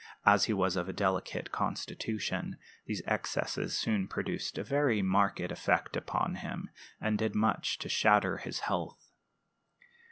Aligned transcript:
As 0.25 0.45
he 0.45 0.53
was 0.53 0.75
of 0.75 0.89
a 0.89 0.93
delicate 0.93 1.51
constitution, 1.51 2.57
these 2.87 3.03
excesses 3.05 3.77
soon 3.77 4.07
produced 4.07 4.57
a 4.57 4.63
very 4.63 5.03
marked 5.03 5.39
effect 5.51 5.95
upon 5.95 6.37
him, 6.37 6.71
and 6.99 7.19
did 7.19 7.35
much 7.35 7.77
to 7.77 7.87
shatter 7.87 8.37
his 8.37 8.61
health. 8.61 9.11